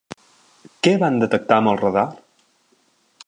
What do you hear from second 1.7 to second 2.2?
el radar?